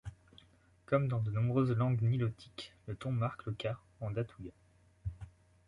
[0.87, 4.49] Comme dans de nombreuses langues nilotiques, le ton marque le cas en datooga.